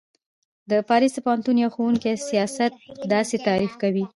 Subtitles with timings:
[0.69, 2.71] ج: د پاریس د پوهنتون یوه ښوونکی سیاست
[3.11, 4.05] داسی تعریف کوی